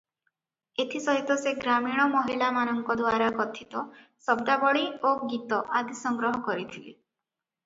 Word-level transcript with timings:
ଏଥି 0.83 1.01
ସହିତ 1.07 1.35
ସେ 1.41 1.51
ଗ୍ରାମୀଣ 1.65 2.05
ମହିଳାମାନଙ୍କଦ୍ୱାରା 2.13 3.27
କଥିତ 3.43 3.85
ଶବ୍ଦାବଳୀ 4.29 4.83
ଓ 5.11 5.13
ଗୀତ 5.35 5.61
ଆଦି 5.83 6.01
ସଂଗ୍ରହ 6.01 6.43
କରିଥିଲେ। 6.51 6.91